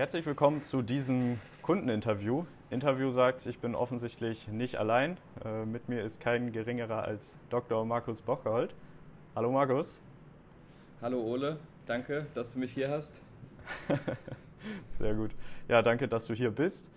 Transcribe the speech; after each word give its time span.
Herzlich 0.00 0.24
willkommen 0.24 0.62
zu 0.62 0.80
diesem 0.80 1.38
Kundeninterview. 1.60 2.46
Interview 2.70 3.10
sagt, 3.10 3.44
ich 3.44 3.58
bin 3.58 3.74
offensichtlich 3.74 4.48
nicht 4.48 4.76
allein. 4.76 5.18
Äh, 5.44 5.66
mit 5.66 5.90
mir 5.90 6.02
ist 6.02 6.22
kein 6.22 6.52
geringerer 6.52 7.02
als 7.02 7.34
Dr. 7.50 7.84
Markus 7.84 8.22
Bockhold. 8.22 8.74
Hallo 9.36 9.52
Markus. 9.52 10.00
Hallo 11.02 11.20
Ole, 11.20 11.58
danke, 11.84 12.24
dass 12.32 12.54
du 12.54 12.60
mich 12.60 12.72
hier 12.72 12.88
hast. 12.88 13.20
Sehr 14.98 15.12
gut. 15.12 15.32
Ja, 15.68 15.82
danke, 15.82 16.08
dass 16.08 16.28
du 16.28 16.32
hier 16.32 16.50
bist. 16.50 16.88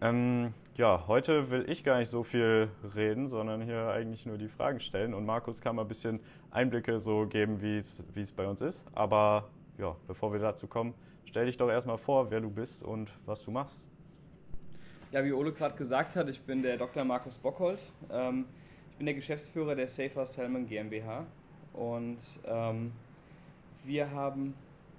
Ähm, 0.00 0.54
ja, 0.76 1.04
heute 1.08 1.50
will 1.50 1.68
ich 1.68 1.84
gar 1.84 1.98
nicht 1.98 2.08
so 2.08 2.22
viel 2.22 2.70
reden, 2.94 3.28
sondern 3.28 3.60
hier 3.60 3.88
eigentlich 3.88 4.24
nur 4.24 4.38
die 4.38 4.48
Fragen 4.48 4.80
stellen. 4.80 5.12
Und 5.12 5.26
Markus 5.26 5.60
kann 5.60 5.76
mal 5.76 5.82
ein 5.82 5.88
bisschen 5.88 6.20
Einblicke 6.50 7.00
so 7.00 7.26
geben, 7.26 7.60
wie 7.60 7.76
es 7.76 8.32
bei 8.34 8.48
uns 8.48 8.62
ist. 8.62 8.82
Aber 8.94 9.50
ja, 9.76 9.94
bevor 10.06 10.32
wir 10.32 10.40
dazu 10.40 10.66
kommen, 10.66 10.94
stell 11.28 11.46
dich 11.46 11.56
doch 11.56 11.68
erstmal 11.68 11.98
vor, 11.98 12.30
wer 12.30 12.40
du 12.40 12.50
bist 12.50 12.82
und 12.82 13.10
was 13.24 13.42
du 13.42 13.50
machst. 13.50 13.86
Ja, 15.12 15.24
wie 15.24 15.32
Ole 15.32 15.52
gerade 15.52 15.76
gesagt 15.76 16.16
hat, 16.16 16.28
ich 16.28 16.40
bin 16.40 16.62
der 16.62 16.76
Dr. 16.76 17.04
Markus 17.04 17.38
Bockhold. 17.38 17.78
Ähm, 18.10 18.46
ich 18.90 18.96
bin 18.96 19.06
der 19.06 19.14
Geschäftsführer 19.14 19.74
der 19.74 19.88
Safer 19.88 20.26
Salmon 20.26 20.66
GmbH. 20.66 21.26
Und 21.72 22.18
ähm, 22.46 22.92
wir 23.84 24.10
haben 24.10 24.54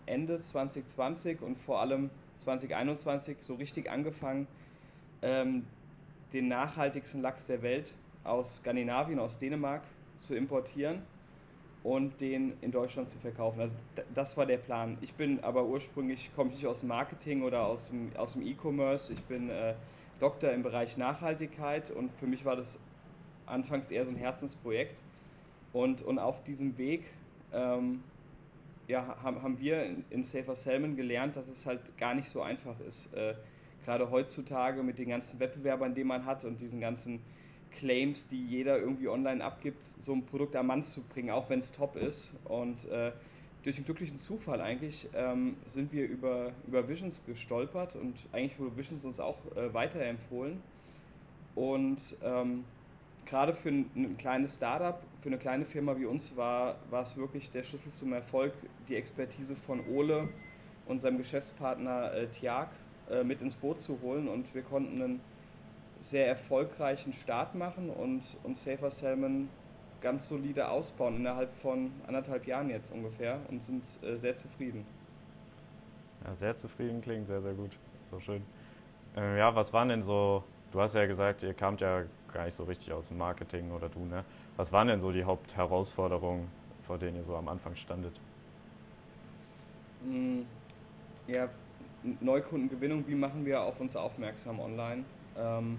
Ende 0.06 0.38
2020 0.38 1.42
und 1.42 1.58
vor 1.58 1.82
allem 1.82 2.10
2021 2.38 3.38
so 3.42 3.56
richtig 3.56 3.90
angefangen, 3.90 4.48
ähm, 5.22 5.66
den 6.34 6.48
nachhaltigsten 6.48 7.22
Lachs 7.22 7.48
der 7.48 7.62
Welt 7.62 7.94
aus 8.24 8.58
Skandinavien, 8.58 9.20
aus 9.20 9.40
Dänemark 9.40 9.82
zu 10.18 10.36
importieren 10.36 11.02
und 11.88 12.20
den 12.20 12.52
in 12.60 12.72
Deutschland 12.72 13.08
zu 13.08 13.18
verkaufen. 13.18 13.62
Also 13.62 13.74
das 14.14 14.36
war 14.36 14.46
der 14.46 14.58
Plan. 14.58 14.98
Ich 15.00 15.14
bin 15.14 15.42
aber 15.42 15.64
ursprünglich, 15.64 16.30
komme 16.36 16.50
ich 16.50 16.58
nicht 16.58 16.68
aus 16.68 16.82
dem 16.82 16.90
Marketing 16.90 17.44
oder 17.44 17.66
aus 17.66 17.92
dem, 17.92 18.12
aus 18.18 18.34
dem 18.34 18.46
E-Commerce. 18.46 19.14
Ich 19.14 19.24
bin 19.24 19.50
äh, 19.50 19.74
Doktor 20.20 20.52
im 20.52 20.64
Bereich 20.64 20.98
Nachhaltigkeit 20.98 21.90
und 21.90 22.12
für 22.12 22.28
mich 22.28 22.44
war 22.44 22.58
das 22.58 22.78
anfangs 23.46 23.90
eher 23.90 24.06
so 24.06 24.12
ein 24.12 24.18
Herzensprojekt. 24.18 25.00
Und, 25.72 26.02
und 26.02 26.20
auf 26.20 26.44
diesem 26.44 26.78
Weg 26.78 27.06
ähm, 27.54 28.04
ja, 28.90 29.16
haben, 29.24 29.42
haben 29.42 29.58
wir 29.58 29.86
in, 29.86 30.04
in 30.10 30.24
Safer 30.26 30.58
Salmon 30.58 30.98
gelernt, 30.98 31.38
dass 31.38 31.48
es 31.48 31.66
halt 31.66 31.80
gar 31.98 32.16
nicht 32.16 32.28
so 32.28 32.42
einfach 32.42 32.78
ist. 32.82 33.14
Äh, 33.14 33.36
gerade 33.86 34.12
heutzutage 34.12 34.84
mit 34.84 34.98
den 34.98 35.08
ganzen 35.08 35.40
Wettbewerbern, 35.40 35.96
die 35.96 36.04
man 36.04 36.26
hat 36.26 36.44
und 36.44 36.60
diesen 36.60 36.82
ganzen 36.82 37.22
Claims, 37.72 38.28
die 38.28 38.44
jeder 38.46 38.80
irgendwie 38.80 39.08
online 39.08 39.44
abgibt, 39.44 39.84
so 39.84 40.14
ein 40.14 40.26
Produkt 40.26 40.56
am 40.56 40.68
Mann 40.68 40.84
zu 40.84 41.04
bringen, 41.04 41.30
auch 41.32 41.50
wenn 41.50 41.60
es 41.60 41.72
top 41.72 41.96
ist. 41.96 42.32
Und 42.46 42.90
äh, 42.90 43.12
durch 43.64 43.78
einen 43.78 43.86
glücklichen 43.86 44.18
Zufall 44.18 44.62
eigentlich 44.62 45.10
ähm, 45.14 45.58
sind 45.66 45.92
wir 45.92 46.08
über, 46.08 46.52
über 46.68 46.88
Visions 46.88 47.24
gestolpert 47.26 47.96
und 47.96 48.16
eigentlich 48.32 48.58
wurde 48.60 48.78
Visions 48.78 49.04
uns 49.04 49.20
auch 49.20 49.38
äh, 49.56 49.74
weiterempfohlen. 49.74 50.62
Und 51.56 52.16
ähm, 52.24 52.64
gerade 53.26 53.54
für 53.54 53.70
ein, 53.70 53.90
ein, 53.96 54.18
kleines 54.18 54.56
Startup, 54.56 55.02
für 55.22 55.30
eine 55.30 55.38
kleine 55.38 55.66
Firma 55.66 55.98
wie 55.98 56.06
uns 56.06 56.36
war, 56.38 56.78
es 56.92 57.18
wirklich 57.18 57.52
der 57.52 57.64
Schlüssel 57.64 57.92
zum 57.92 58.14
Erfolg, 58.14 58.54
die 58.88 58.96
Expertise 58.96 59.56
von 59.56 59.82
Ole 59.88 60.30
und 60.86 61.02
seinem 61.02 61.18
Geschäftspartner 61.18 62.14
äh, 62.14 62.28
Tiag 62.28 62.70
äh, 63.10 63.24
mit 63.24 63.42
ins 63.42 63.56
Boot 63.56 63.82
zu 63.82 64.00
holen 64.02 64.28
und 64.28 64.54
wir 64.54 64.62
konnten 64.62 65.02
einen 65.02 65.20
sehr 66.02 66.28
erfolgreichen 66.28 67.14
Start 67.14 67.56
machen 67.56 67.90
und, 67.90 68.38
und 68.44 68.58
Safer 68.58 68.92
Salmon 68.92 69.50
ganz 70.02 70.28
solide 70.28 70.70
ausbauen 70.70 71.18
innerhalb 71.18 71.54
von 71.56 71.92
anderthalb 72.06 72.46
Jahren 72.46 72.70
jetzt 72.70 72.92
ungefähr 72.92 73.40
und 73.50 73.64
sind 73.64 73.84
äh, 74.04 74.16
sehr 74.16 74.36
zufrieden. 74.36 74.86
Ja, 76.26 76.36
sehr 76.36 76.56
zufrieden 76.58 77.02
klingt 77.02 77.28
sehr, 77.28 77.42
sehr 77.42 77.54
gut. 77.54 77.72
So 78.12 78.20
schön. 78.20 78.44
Äh, 79.16 79.40
ja, 79.40 79.56
was 79.56 79.74
waren 79.74 79.90
denn 79.90 80.04
so, 80.04 80.44
du 80.72 80.82
hast 80.82 80.96
ja 80.96 81.06
gesagt, 81.06 81.44
ihr 81.44 81.54
kamt 81.54 81.82
ja 81.82 82.04
gar 82.34 82.46
nicht 82.46 82.56
so 82.56 82.64
richtig 82.64 82.92
aus 82.94 83.08
dem 83.08 83.18
Marketing 83.18 83.72
oder 83.72 83.90
du, 83.90 84.06
ne? 84.06 84.24
Was 84.58 84.72
waren 84.72 84.88
denn 84.88 85.00
so 85.00 85.12
die 85.12 85.24
Hauptherausforderungen, 85.24 86.48
vor 86.86 86.98
denen 86.98 87.18
ihr 87.18 87.24
so 87.24 87.36
am 87.36 87.48
Anfang 87.48 87.76
standet? 87.76 88.14
Mm, 90.04 90.42
ja, 91.28 91.50
Neukundengewinnung, 92.22 93.08
wie 93.08 93.16
machen 93.16 93.46
wir 93.46 93.62
auf 93.62 93.80
uns 93.80 93.96
aufmerksam 93.96 94.60
online? 94.60 95.04
Ähm, 95.38 95.78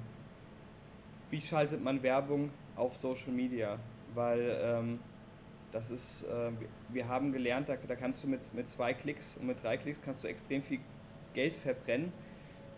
wie 1.31 1.41
schaltet 1.41 1.83
man 1.83 2.03
Werbung 2.03 2.51
auf 2.77 2.95
Social 2.95 3.33
Media? 3.33 3.79
Weil 4.15 4.59
ähm, 4.63 4.99
das 5.73 5.91
ist, 5.91 6.23
äh, 6.25 6.51
wir 6.89 7.09
haben 7.09 7.33
gelernt, 7.33 7.69
da, 7.69 7.77
da 7.77 7.95
kannst 7.95 8.25
du 8.25 8.29
mit, 8.29 8.53
mit 8.55 8.69
zwei 8.69 8.95
Klicks 8.95 9.37
und 9.39 9.47
mit 9.47 9.63
drei 9.63 9.77
Klicks 9.77 10.01
kannst 10.01 10.25
du 10.25 10.29
extrem 10.29 10.63
viel 10.63 10.81
Geld 11.35 11.55
verbrennen. 11.55 12.13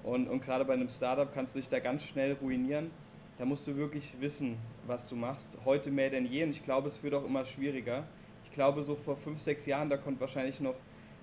Und, 0.03 0.29
und 0.29 0.43
gerade 0.43 0.65
bei 0.65 0.73
einem 0.73 0.89
Startup 0.89 1.33
kannst 1.33 1.55
du 1.55 1.61
dich 1.61 1.69
da 1.69 1.79
ganz 1.79 2.03
schnell 2.03 2.33
ruinieren. 2.41 2.91
Da 3.39 3.45
musst 3.45 3.67
du 3.67 3.77
wirklich 3.77 4.15
wissen, 4.21 4.59
was 4.87 5.09
du 5.09 5.17
machst. 5.17 5.57
Heute 5.65 5.91
mehr 5.91 6.11
denn 6.11 6.27
je 6.27 6.45
und 6.45 6.51
ich 6.51 6.65
glaube, 6.65 6.89
es 6.89 7.03
wird 7.03 7.15
auch 7.15 7.25
immer 7.25 7.45
schwieriger. 7.45 8.05
Ich 8.45 8.53
glaube, 8.53 8.83
so 8.83 8.97
vor 8.97 9.17
fünf, 9.17 9.39
sechs 9.39 9.67
Jahren, 9.67 9.89
da 9.89 9.97
konnte 9.97 10.21
wahrscheinlich 10.21 10.61
noch, 10.61 10.75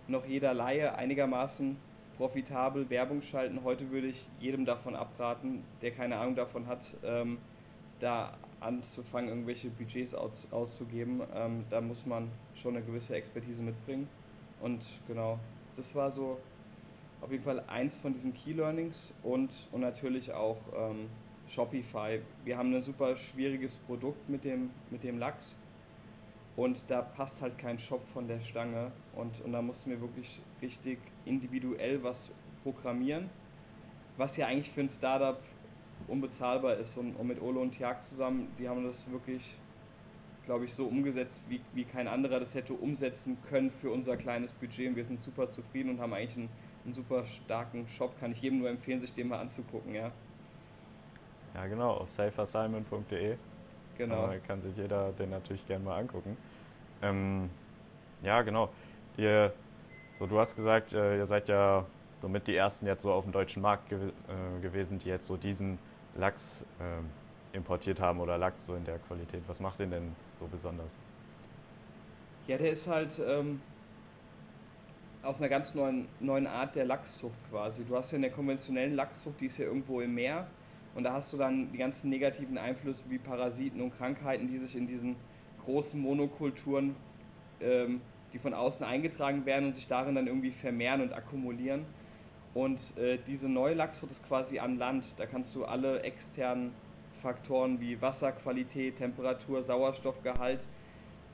noch 0.08 0.26
jeder 0.26 0.54
Laie 0.54 0.96
einigermaßen 0.96 1.76
profitabel 2.18 2.90
Werbung 2.90 3.22
schalten. 3.22 3.64
Heute 3.64 3.92
würde 3.92 4.08
ich 4.08 4.28
jedem 4.40 4.66
davon 4.66 4.96
abraten, 4.96 5.64
der 5.82 5.92
keine 5.92 6.18
Ahnung 6.18 6.36
davon 6.36 6.68
hat, 6.68 6.94
ähm, 7.04 7.38
da 8.00 8.34
anzufangen, 8.60 9.30
irgendwelche 9.30 9.70
Budgets 9.70 10.14
aus, 10.14 10.48
auszugeben. 10.52 11.22
Ähm, 11.34 11.64
da 11.70 11.80
muss 11.80 12.06
man 12.06 12.30
schon 12.56 12.76
eine 12.76 12.84
gewisse 12.86 13.16
Expertise 13.16 13.62
mitbringen. 13.62 14.08
Und 14.62 14.84
genau, 15.08 15.40
das 15.76 15.94
war 15.96 16.10
so 16.10 16.38
auf 17.22 17.32
jeden 17.32 17.44
Fall 17.44 17.64
eins 17.68 17.98
von 17.98 18.14
diesen 18.14 18.34
Key 18.34 18.54
Learnings 18.54 19.14
und, 19.24 19.52
und 19.72 19.82
natürlich 19.82 20.34
auch 20.34 20.58
ähm, 20.76 21.10
Shopify. 21.48 22.20
Wir 22.44 22.58
haben 22.58 22.74
ein 22.74 22.82
super 22.82 23.16
schwieriges 23.16 23.76
Produkt 23.76 24.28
mit 24.28 24.44
dem, 24.44 24.72
mit 24.90 25.04
dem 25.04 25.18
Lachs 25.20 25.56
und 26.58 26.90
da 26.90 27.04
passt 27.04 27.42
halt 27.44 27.58
kein 27.60 27.78
Shop 27.78 28.06
von 28.08 28.28
der 28.28 28.42
Stange. 28.42 28.92
Und, 29.16 29.40
und 29.42 29.54
da 29.54 29.62
mussten 29.62 29.92
wir 29.92 30.02
wirklich 30.02 30.42
richtig 30.60 30.98
individuell 31.24 32.04
was 32.04 32.34
programmieren, 32.64 33.30
was 34.18 34.36
ja 34.38 34.48
eigentlich 34.48 34.72
für 34.72 34.82
ein 34.82 34.90
Startup 34.90 35.40
unbezahlbar 36.08 36.78
ist. 36.78 36.98
Und, 36.98 37.16
und 37.16 37.28
mit 37.28 37.40
Olo 37.40 37.62
und 37.62 37.72
Tiag 37.72 38.02
zusammen, 38.02 38.52
die 38.58 38.68
haben 38.68 38.84
das 38.84 39.10
wirklich, 39.12 39.56
glaube 40.46 40.66
ich, 40.66 40.74
so 40.74 40.88
umgesetzt, 40.88 41.40
wie, 41.48 41.62
wie 41.74 41.86
kein 41.86 42.08
anderer 42.08 42.40
das 42.40 42.56
hätte 42.56 42.74
umsetzen 42.74 43.38
können 43.48 43.70
für 43.70 43.92
unser 43.92 44.18
kleines 44.18 44.52
Budget. 44.52 44.90
Und 44.90 44.96
wir 44.96 45.06
sind 45.06 45.20
super 45.20 45.50
zufrieden 45.50 45.92
und 45.92 46.00
haben 46.00 46.14
eigentlich 46.14 46.38
einen, 46.38 46.50
einen 46.86 46.94
super 46.94 47.24
starken 47.28 47.88
Shop. 47.88 48.20
Kann 48.20 48.32
ich 48.32 48.42
jedem 48.42 48.58
nur 48.60 48.70
empfehlen, 48.72 49.00
sich 49.00 49.14
den 49.14 49.28
mal 49.28 49.40
anzugucken. 49.40 49.94
Ja, 49.94 50.12
ja 51.54 51.68
genau, 51.68 51.98
auf 51.98 52.10
safersimon.de 52.10 53.38
Genau. 53.98 54.32
Äh, 54.32 54.40
kann 54.40 54.62
sich 54.62 54.76
jeder 54.76 55.12
den 55.14 55.30
natürlich 55.30 55.66
gerne 55.68 55.84
mal 55.84 56.00
angucken. 56.00 56.38
Ähm, 57.02 57.50
ja, 58.22 58.42
genau. 58.42 58.70
Ihr, 59.18 59.54
so 60.20 60.26
du 60.26 60.40
hast 60.40 60.56
gesagt, 60.56 60.94
äh, 60.94 61.18
ihr 61.18 61.26
seid 61.26 61.48
ja 61.48 61.86
somit 62.22 62.48
die 62.48 62.56
ersten 62.56 62.86
jetzt 62.86 63.04
so 63.04 63.12
auf 63.12 63.24
dem 63.24 63.34
deutschen 63.34 63.62
Markt 63.62 63.90
gew 63.90 63.98
äh, 63.98 64.62
gewesen, 64.62 65.00
die 65.00 65.10
jetzt 65.10 65.28
so 65.28 65.38
diesen 65.38 65.78
Lachs 66.16 66.66
äh, 66.80 67.56
importiert 67.56 68.00
haben 68.00 68.20
oder 68.20 68.38
Lachs 68.38 68.66
so 68.66 68.76
in 68.76 68.86
der 68.86 69.00
Qualität. 69.00 69.42
Was 69.48 69.60
macht 69.60 69.80
den 69.80 69.92
denn 69.92 70.16
so 70.40 70.48
besonders? 70.48 70.92
Ja, 72.48 72.58
der 72.58 72.72
ist 72.72 72.88
halt 72.88 73.20
ähm, 73.26 73.62
aus 75.22 75.42
einer 75.42 75.50
ganz 75.50 75.76
neuen, 75.76 76.08
neuen 76.20 76.48
Art 76.48 76.76
der 76.76 76.86
Lachszucht 76.86 77.36
quasi. 77.52 77.84
Du 77.84 77.96
hast 77.96 78.12
ja 78.12 78.16
in 78.16 78.22
der 78.22 78.32
konventionellen 78.32 78.96
Lachszucht, 78.96 79.40
die 79.42 79.48
ist 79.48 79.58
ja 79.58 79.66
irgendwo 79.66 80.02
im 80.02 80.16
Meer 80.16 80.48
und 80.98 81.04
da 81.04 81.14
hast 81.14 81.32
du 81.32 81.38
dann 81.38 81.72
die 81.72 81.78
ganzen 81.78 82.10
negativen 82.10 82.58
Einflüsse 82.58 83.04
wie 83.10 83.20
Parasiten 83.20 83.82
und 83.82 83.96
Krankheiten, 83.96 84.48
die 84.48 84.58
sich 84.58 84.76
in 84.76 84.88
diesen 84.88 85.16
großen 85.64 86.02
Monokulturen, 86.02 86.96
ähm, 87.62 88.02
die 88.34 88.40
von 88.40 88.56
außen 88.56 88.84
eingetragen 88.84 89.46
werden 89.46 89.66
und 89.66 89.74
sich 89.74 89.88
darin 89.88 90.16
dann 90.16 90.26
irgendwie 90.26 90.50
vermehren 90.50 91.02
und 91.02 91.14
akkumulieren. 91.14 91.86
Und 92.56 92.98
äh, 92.98 93.20
diese 93.28 93.48
neue 93.48 93.76
Lachszucht 93.76 94.12
ist 94.12 94.28
quasi 94.28 94.58
an 94.58 94.80
Land. 94.80 95.14
Da 95.18 95.28
kannst 95.28 95.54
du 95.54 95.66
alle 95.66 96.02
externen 96.02 96.72
Faktoren 97.22 97.80
wie 97.80 98.02
Wasserqualität, 98.02 98.98
Temperatur, 98.98 99.62
Sauerstoffgehalt 99.62 100.66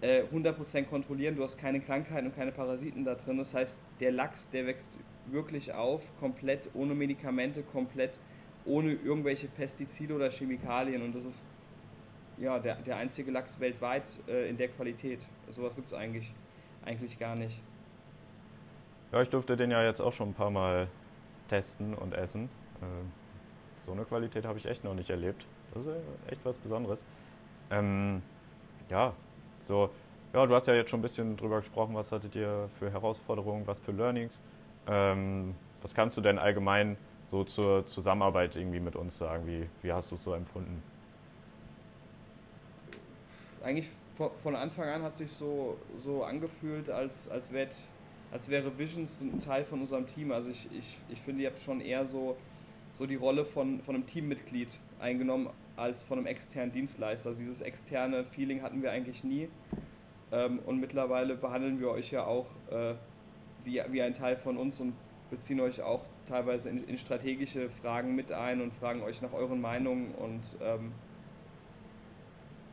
äh, 0.01 0.23
100% 0.23 0.87
kontrollieren. 0.87 1.37
Du 1.37 1.43
hast 1.43 1.57
keine 1.57 1.79
Krankheiten 1.79 2.27
und 2.27 2.35
keine 2.35 2.51
Parasiten 2.51 3.05
da 3.05 3.15
drin. 3.15 3.37
Das 3.37 3.53
heißt, 3.53 3.79
der 4.01 4.11
Lachs, 4.11 4.49
der 4.49 4.67
wächst 4.67 4.97
wirklich 5.27 5.73
auf, 5.73 6.01
komplett 6.19 6.69
ohne 6.73 6.93
Medikamente, 6.93 7.63
komplett 7.63 8.19
ohne 8.65 8.93
irgendwelche 8.93 9.47
Pestizide 9.47 10.13
oder 10.13 10.29
Chemikalien. 10.29 11.01
Und 11.01 11.15
das 11.15 11.25
ist 11.25 11.45
ja, 12.37 12.59
der, 12.59 12.75
der 12.75 12.97
einzige 12.97 13.31
Lachs 13.31 13.59
weltweit 13.59 14.03
äh, 14.27 14.49
in 14.49 14.57
der 14.57 14.69
Qualität. 14.69 15.25
Sowas 15.49 15.75
gibt 15.75 15.87
es 15.87 15.93
eigentlich, 15.93 16.33
eigentlich 16.85 17.19
gar 17.19 17.35
nicht. 17.35 17.61
Ja, 19.11 19.21
ich 19.21 19.29
durfte 19.29 19.55
den 19.55 19.69
ja 19.71 19.83
jetzt 19.83 19.99
auch 20.01 20.13
schon 20.13 20.29
ein 20.29 20.33
paar 20.33 20.49
Mal 20.49 20.87
testen 21.49 21.93
und 21.93 22.13
essen. 22.13 22.49
Äh, 22.81 22.85
so 23.85 23.91
eine 23.91 24.05
Qualität 24.05 24.45
habe 24.45 24.57
ich 24.57 24.65
echt 24.65 24.83
noch 24.83 24.95
nicht 24.95 25.09
erlebt. 25.09 25.45
Das 25.73 25.85
ist 25.85 25.95
echt 26.29 26.43
was 26.43 26.57
Besonderes. 26.57 27.03
Ähm, 27.69 28.21
ja, 28.89 29.13
so, 29.63 29.89
ja, 30.33 30.45
du 30.45 30.55
hast 30.55 30.67
ja 30.67 30.73
jetzt 30.73 30.89
schon 30.89 30.99
ein 30.99 31.03
bisschen 31.03 31.37
drüber 31.37 31.57
gesprochen, 31.57 31.95
was 31.95 32.11
hattet 32.11 32.35
ihr 32.35 32.69
für 32.79 32.91
Herausforderungen, 32.91 33.67
was 33.67 33.79
für 33.79 33.91
Learnings. 33.91 34.41
Ähm, 34.87 35.55
was 35.81 35.93
kannst 35.93 36.17
du 36.17 36.21
denn 36.21 36.39
allgemein 36.39 36.97
so 37.27 37.43
zur 37.43 37.85
Zusammenarbeit 37.85 38.55
irgendwie 38.55 38.79
mit 38.79 38.95
uns 38.95 39.17
sagen? 39.17 39.47
Wie, 39.47 39.67
wie 39.81 39.91
hast 39.91 40.11
du 40.11 40.15
es 40.15 40.23
so 40.23 40.33
empfunden? 40.33 40.81
Eigentlich 43.63 43.89
von 44.15 44.55
Anfang 44.55 44.89
an 44.89 45.01
hast 45.01 45.19
du 45.19 45.23
dich 45.23 45.31
so, 45.31 45.77
so 45.97 46.23
angefühlt, 46.23 46.89
als, 46.89 47.29
als, 47.29 47.51
wär, 47.51 47.67
als 48.31 48.49
wäre 48.49 48.77
Visions 48.77 49.21
ein 49.21 49.39
Teil 49.39 49.65
von 49.65 49.79
unserem 49.79 50.07
Team. 50.07 50.31
Also 50.31 50.51
ich, 50.51 50.67
ich, 50.77 50.97
ich 51.09 51.21
finde, 51.21 51.43
ihr 51.43 51.49
habt 51.49 51.59
schon 51.59 51.81
eher 51.81 52.05
so, 52.05 52.37
so 52.93 53.05
die 53.05 53.15
Rolle 53.15 53.45
von, 53.45 53.81
von 53.81 53.95
einem 53.95 54.05
Teammitglied 54.05 54.69
eingenommen 54.99 55.49
als 55.75 56.03
von 56.03 56.19
einem 56.19 56.27
externen 56.27 56.71
Dienstleister. 56.71 57.29
Also 57.29 57.39
dieses 57.39 57.61
externe 57.61 58.23
Feeling 58.23 58.61
hatten 58.61 58.81
wir 58.83 58.91
eigentlich 58.91 59.23
nie. 59.23 59.49
Ähm, 60.31 60.59
und 60.65 60.79
mittlerweile 60.79 61.35
behandeln 61.35 61.79
wir 61.79 61.89
euch 61.89 62.11
ja 62.11 62.25
auch 62.25 62.47
äh, 62.69 62.93
wie, 63.63 63.81
wie 63.89 64.01
ein 64.01 64.13
Teil 64.13 64.35
von 64.35 64.57
uns 64.57 64.79
und 64.79 64.93
beziehen 65.29 65.59
euch 65.59 65.81
auch 65.81 66.01
teilweise 66.27 66.69
in, 66.69 66.87
in 66.87 66.97
strategische 66.97 67.69
Fragen 67.69 68.15
mit 68.15 68.31
ein 68.31 68.61
und 68.61 68.73
fragen 68.73 69.01
euch 69.03 69.21
nach 69.21 69.33
euren 69.33 69.61
Meinungen 69.61 70.13
und 70.15 70.55
ähm, 70.61 70.91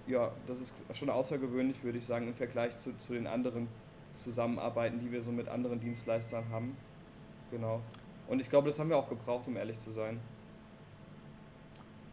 ja, 0.06 0.30
das 0.46 0.60
ist 0.60 0.74
schon 0.92 1.10
außergewöhnlich, 1.10 1.82
würde 1.84 1.98
ich 1.98 2.06
sagen, 2.06 2.28
im 2.28 2.34
Vergleich 2.34 2.76
zu, 2.76 2.96
zu 2.98 3.12
den 3.12 3.26
anderen 3.26 3.68
Zusammenarbeiten, 4.14 4.98
die 4.98 5.12
wir 5.12 5.22
so 5.22 5.30
mit 5.30 5.48
anderen 5.48 5.80
Dienstleistern 5.80 6.44
haben. 6.50 6.76
Genau. 7.50 7.80
Und 8.28 8.40
ich 8.40 8.50
glaube, 8.50 8.66
das 8.66 8.78
haben 8.78 8.90
wir 8.90 8.96
auch 8.96 9.08
gebraucht, 9.08 9.46
um 9.46 9.56
ehrlich 9.56 9.78
zu 9.78 9.90
sein. 9.90 10.20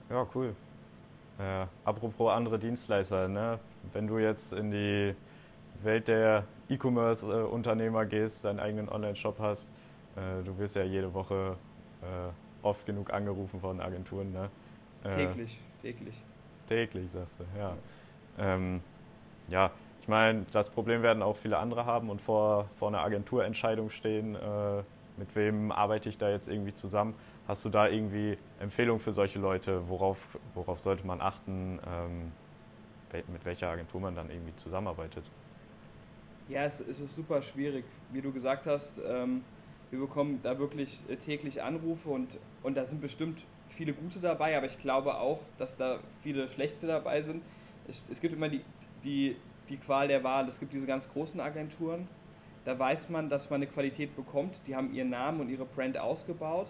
Ja, 0.10 0.26
cool. 0.36 0.56
Äh, 1.40 1.66
apropos 1.84 2.32
andere 2.32 2.58
Dienstleister, 2.58 3.28
ne? 3.28 3.60
wenn 3.94 4.08
du 4.08 4.18
jetzt 4.18 4.54
in 4.54 4.72
die 4.72 5.14
Welt 5.84 6.08
der 6.08 6.46
E-Commerce-Unternehmer 6.70 8.06
gehst, 8.06 8.44
deinen 8.44 8.60
eigenen 8.60 8.90
Online-Shop 8.90 9.38
hast, 9.40 9.68
äh, 10.18 10.44
du 10.44 10.58
wirst 10.58 10.76
ja 10.76 10.84
jede 10.84 11.14
Woche 11.14 11.56
äh, 12.02 12.66
oft 12.66 12.86
genug 12.86 13.14
angerufen 13.14 13.62
von 13.62 13.80
Agenturen. 13.80 14.34
Ne? 14.34 14.50
Äh, 15.04 15.28
täglich, 15.28 15.60
täglich. 15.82 16.22
Täglich, 16.68 17.10
sagst 17.14 17.40
du, 17.40 17.46
ja. 17.58 17.78
Ähm, 18.38 18.82
ja, 19.48 19.72
ich 20.02 20.08
meine, 20.08 20.46
das 20.52 20.70
Problem 20.70 21.02
werden 21.02 21.24
auch 21.24 21.38
viele 21.38 21.58
andere 21.58 21.86
haben 21.86 22.10
und 22.10 22.22
vor, 22.22 22.70
vor 22.78 22.90
einer 22.90 23.02
Agenturentscheidung 23.02 23.90
stehen, 23.90 24.36
äh, 24.36 24.84
mit 25.18 25.36
wem 25.36 25.72
arbeite 25.72 26.10
ich 26.10 26.18
da 26.18 26.30
jetzt 26.30 26.48
irgendwie 26.48 26.74
zusammen. 26.74 27.16
Hast 27.48 27.66
du 27.66 27.70
da 27.70 27.88
irgendwie 27.88 28.38
Empfehlungen 28.60 29.00
für 29.00 29.14
solche 29.14 29.40
Leute? 29.40 29.88
Worauf, 29.90 30.38
worauf 30.54 30.80
sollte 30.80 31.08
man 31.08 31.22
achten, 31.22 31.80
ähm, 31.88 32.32
mit 33.28 33.46
welcher 33.46 33.70
Agentur 33.70 34.02
man 34.02 34.16
dann 34.16 34.30
irgendwie 34.30 34.56
zusammenarbeitet? 34.58 35.24
Ja, 36.50 36.64
es, 36.64 36.80
es 36.80 37.00
ist 37.00 37.16
super 37.16 37.42
schwierig. 37.42 37.86
Wie 38.12 38.22
du 38.22 38.32
gesagt 38.32 38.66
hast, 38.66 39.02
ähm, 39.06 39.44
wir 39.92 40.00
bekommen 40.00 40.40
da 40.44 40.60
wirklich 40.60 41.02
äh, 41.10 41.16
täglich 41.16 41.62
Anrufe 41.64 42.10
und, 42.10 42.38
und 42.64 42.76
da 42.76 42.86
sind 42.86 43.02
bestimmt 43.02 43.42
viele 43.70 43.94
gute 43.94 44.20
dabei, 44.20 44.58
aber 44.58 44.66
ich 44.66 44.78
glaube 44.78 45.16
auch, 45.16 45.42
dass 45.58 45.78
da 45.78 46.00
viele 46.24 46.50
schlechte 46.50 46.88
dabei 46.88 47.22
sind. 47.22 47.44
Es, 47.88 48.02
es 48.10 48.20
gibt 48.22 48.34
immer 48.34 48.50
die, 48.50 48.62
die, 49.04 49.36
die 49.70 49.78
Qual 49.78 50.08
der 50.08 50.24
Wahl. 50.24 50.48
Es 50.48 50.60
gibt 50.60 50.74
diese 50.74 50.88
ganz 50.88 51.10
großen 51.12 51.40
Agenturen, 51.40 52.08
da 52.66 52.78
weiß 52.78 53.10
man, 53.10 53.30
dass 53.30 53.50
man 53.50 53.62
eine 53.62 53.68
Qualität 53.68 54.14
bekommt. 54.16 54.60
Die 54.68 54.76
haben 54.76 54.94
ihren 54.94 55.10
Namen 55.10 55.40
und 55.40 55.50
ihre 55.50 55.64
Brand 55.64 55.98
ausgebaut. 55.98 56.68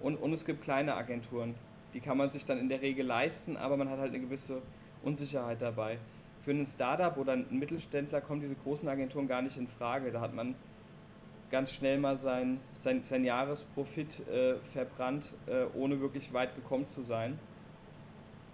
Und, 0.00 0.16
und 0.16 0.32
es 0.32 0.44
gibt 0.44 0.62
kleine 0.62 0.94
Agenturen, 0.94 1.54
die 1.94 2.00
kann 2.00 2.16
man 2.16 2.30
sich 2.30 2.44
dann 2.44 2.58
in 2.58 2.68
der 2.68 2.82
Regel 2.82 3.06
leisten, 3.06 3.56
aber 3.56 3.76
man 3.76 3.88
hat 3.88 3.98
halt 3.98 4.10
eine 4.10 4.20
gewisse 4.20 4.62
Unsicherheit 5.02 5.60
dabei. 5.62 5.98
Für 6.42 6.50
einen 6.50 6.66
Startup 6.66 7.16
oder 7.16 7.32
einen 7.32 7.58
Mittelständler 7.58 8.20
kommen 8.20 8.40
diese 8.40 8.54
großen 8.54 8.88
Agenturen 8.88 9.28
gar 9.28 9.42
nicht 9.42 9.56
in 9.56 9.66
Frage. 9.66 10.10
Da 10.10 10.20
hat 10.20 10.34
man 10.34 10.54
ganz 11.50 11.72
schnell 11.72 11.98
mal 11.98 12.16
sein, 12.16 12.60
sein, 12.74 13.02
sein 13.02 13.24
Jahresprofit 13.24 14.26
äh, 14.28 14.56
verbrannt, 14.72 15.32
äh, 15.46 15.64
ohne 15.74 16.00
wirklich 16.00 16.32
weit 16.32 16.54
gekommen 16.54 16.86
zu 16.86 17.02
sein. 17.02 17.38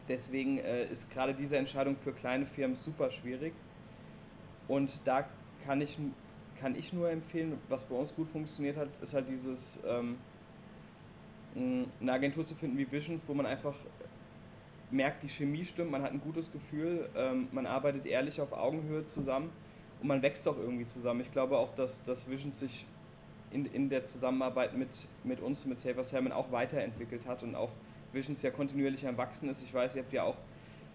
Deswegen 0.09 0.59
äh, 0.59 0.87
ist 0.87 1.11
gerade 1.11 1.35
diese 1.35 1.57
Entscheidung 1.57 1.97
für 1.97 2.13
kleine 2.13 2.47
Firmen 2.47 2.77
super 2.77 3.11
schwierig. 3.11 3.53
Und 4.69 5.01
da 5.07 5.27
kann 5.65 5.81
ich, 5.81 5.99
kann 6.61 6.75
ich 6.75 6.93
nur 6.93 7.11
empfehlen, 7.11 7.59
was 7.69 7.85
bei 7.85 7.95
uns 7.95 8.15
gut 8.15 8.29
funktioniert 8.29 8.77
hat, 8.77 8.89
ist 9.03 9.15
halt 9.15 9.29
dieses, 9.29 9.81
ähm, 9.87 10.17
eine 11.55 12.13
Agentur 12.13 12.45
zu 12.45 12.55
finden 12.55 12.79
wie 12.79 12.91
Visions, 12.91 13.27
wo 13.29 13.35
man 13.35 13.47
einfach 13.47 13.75
merkt, 14.91 15.23
die 15.23 15.29
Chemie 15.29 15.65
stimmt, 15.65 15.91
man 15.91 16.03
hat 16.03 16.13
ein 16.13 16.21
gutes 16.21 16.53
Gefühl, 16.53 17.09
ähm, 17.17 17.49
man 17.53 17.67
arbeitet 17.67 18.07
ehrlich 18.07 18.41
auf 18.41 18.53
Augenhöhe 18.53 19.05
zusammen 19.05 19.51
und 20.01 20.09
man 20.09 20.23
wächst 20.23 20.47
auch 20.49 20.57
irgendwie 20.57 20.85
zusammen. 20.85 21.21
Ich 21.21 21.33
glaube 21.33 21.57
auch, 21.57 21.75
dass, 21.75 22.03
dass 22.05 22.29
Visions 22.29 22.61
sich 22.61 22.87
in, 23.51 23.67
in 23.67 23.89
der 23.89 24.03
Zusammenarbeit 24.03 24.77
mit, 24.77 25.09
mit 25.25 25.41
uns, 25.41 25.65
mit 25.67 25.79
Saver 25.79 26.05
Salmon 26.05 26.33
auch 26.33 26.51
weiterentwickelt 26.53 27.27
hat 27.27 27.43
und 27.43 27.55
auch 27.55 27.71
Visions 28.13 28.43
ja 28.43 28.51
kontinuierlich 28.51 29.07
am 29.07 29.17
Wachsen 29.17 29.49
ist. 29.49 29.63
Ich 29.63 29.73
weiß, 29.73 29.97
ihr 29.97 30.03
habt 30.03 30.13
ja 30.13 30.25
auch 30.25 30.37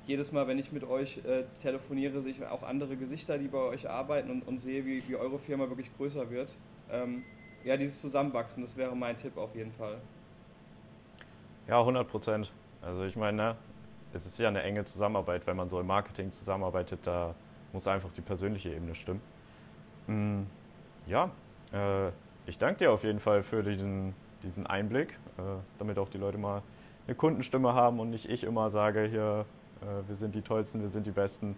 jedes 0.05 0.31
Mal, 0.31 0.47
wenn 0.47 0.59
ich 0.59 0.71
mit 0.71 0.83
euch 0.83 1.19
äh, 1.25 1.43
telefoniere, 1.61 2.21
sehe 2.21 2.31
ich 2.31 2.45
auch 2.45 2.63
andere 2.63 2.97
Gesichter, 2.97 3.37
die 3.37 3.47
bei 3.47 3.59
euch 3.59 3.89
arbeiten 3.89 4.31
und, 4.31 4.47
und 4.47 4.57
sehe, 4.57 4.85
wie, 4.85 5.07
wie 5.07 5.15
eure 5.15 5.39
Firma 5.39 5.69
wirklich 5.69 5.95
größer 5.97 6.29
wird. 6.29 6.49
Ähm, 6.91 7.23
ja, 7.63 7.77
dieses 7.77 8.01
Zusammenwachsen, 8.01 8.63
das 8.63 8.75
wäre 8.75 8.95
mein 8.95 9.15
Tipp 9.17 9.37
auf 9.37 9.55
jeden 9.55 9.71
Fall. 9.73 9.97
Ja, 11.67 11.79
100 11.79 12.07
Prozent. 12.07 12.51
Also 12.81 13.03
ich 13.03 13.15
meine, 13.15 13.37
ne, 13.37 13.55
es 14.13 14.25
ist 14.25 14.39
ja 14.39 14.47
eine 14.47 14.63
enge 14.63 14.83
Zusammenarbeit, 14.85 15.45
wenn 15.45 15.55
man 15.55 15.69
so 15.69 15.79
im 15.79 15.87
Marketing 15.87 16.31
zusammenarbeitet, 16.31 16.99
da 17.03 17.35
muss 17.73 17.87
einfach 17.87 18.11
die 18.13 18.21
persönliche 18.21 18.69
Ebene 18.69 18.95
stimmen. 18.95 19.21
Mm, 20.07 20.41
ja, 21.07 21.31
äh, 21.73 22.09
ich 22.45 22.57
danke 22.57 22.79
dir 22.79 22.91
auf 22.91 23.03
jeden 23.03 23.19
Fall 23.19 23.43
für 23.43 23.63
diesen, 23.63 24.13
diesen 24.43 24.67
Einblick, 24.67 25.11
äh, 25.37 25.41
damit 25.79 25.97
auch 25.97 26.09
die 26.09 26.17
Leute 26.17 26.37
mal 26.37 26.61
eine 27.07 27.15
Kundenstimme 27.15 27.73
haben 27.73 27.99
und 27.99 28.09
nicht 28.09 28.29
ich 28.29 28.43
immer 28.43 28.69
sage, 28.69 29.05
hier, 29.05 29.45
äh, 29.81 30.07
wir 30.07 30.15
sind 30.15 30.35
die 30.35 30.41
Tollsten, 30.41 30.81
wir 30.81 30.89
sind 30.89 31.05
die 31.05 31.11
Besten, 31.11 31.55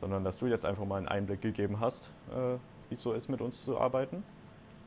sondern 0.00 0.24
dass 0.24 0.38
du 0.38 0.46
jetzt 0.46 0.66
einfach 0.66 0.84
mal 0.84 0.96
einen 0.96 1.08
Einblick 1.08 1.40
gegeben 1.40 1.80
hast, 1.80 2.10
äh, 2.30 2.56
wie 2.88 2.94
es 2.94 3.02
so 3.02 3.12
ist, 3.12 3.28
mit 3.28 3.40
uns 3.40 3.64
zu 3.64 3.78
arbeiten. 3.78 4.22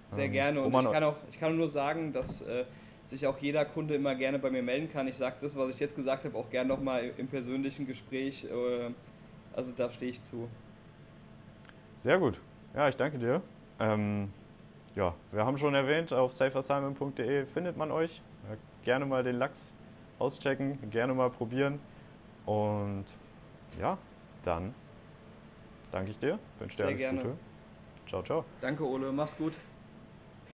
Sehr 0.08 0.26
ähm, 0.26 0.32
gerne 0.32 0.62
und 0.62 0.74
ich 0.74 0.92
kann, 0.92 1.04
auch, 1.04 1.16
ich 1.30 1.40
kann 1.40 1.58
nur 1.58 1.70
sagen, 1.70 2.14
dass 2.14 2.42
äh, 2.42 2.66
sich 3.06 3.26
auch 3.26 3.38
jeder 3.40 3.66
Kunde 3.66 3.96
immer 3.96 4.16
gerne 4.16 4.40
bei 4.40 4.50
mir 4.50 4.64
melden 4.64 4.92
kann. 4.92 5.08
Ich 5.08 5.18
sage 5.18 5.38
das, 5.42 5.58
was 5.58 5.70
ich 5.70 5.80
jetzt 5.80 5.96
gesagt 5.96 6.26
habe, 6.26 6.38
auch 6.38 6.50
gerne 6.50 6.70
nochmal 6.70 7.12
im 7.18 7.28
persönlichen 7.28 7.88
Gespräch. 7.88 8.46
Äh, 8.46 8.92
also 9.56 9.74
da 9.76 9.90
stehe 9.92 10.12
ich 10.12 10.22
zu. 10.22 10.48
Sehr 12.00 12.20
gut. 12.20 12.40
Ja, 12.74 12.88
ich 12.90 12.96
danke 12.96 13.18
dir. 13.18 13.42
Ähm, 13.80 14.32
ja, 14.96 15.14
wir 15.32 15.46
haben 15.46 15.58
schon 15.58 15.74
erwähnt, 15.76 16.14
auf 16.14 16.34
safersimon.de 16.34 17.46
findet 17.46 17.78
man 17.78 17.92
euch. 17.92 18.22
gerne 18.84 19.06
mal 19.06 19.24
den 19.24 19.36
Lachs 19.36 19.74
auschecken, 20.20 20.90
gerne 20.90 21.14
mal 21.14 21.30
probieren. 21.30 21.80
Und 22.46 23.06
ja, 23.80 23.98
dann 24.44 24.74
danke 25.92 26.12
ich 26.12 26.20
dir, 26.20 26.40
wünsche 26.60 26.78
dir 26.78 26.84
Sehr 26.84 26.88
alles 26.88 27.00
gerne. 27.00 27.22
Gute. 27.22 27.38
Ciao, 28.08 28.24
ciao. 28.24 28.46
Danke, 28.62 28.88
Ole, 28.88 29.12
mach's 29.12 29.38
gut. 29.38 29.54